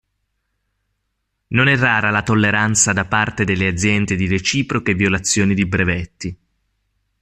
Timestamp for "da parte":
2.91-3.43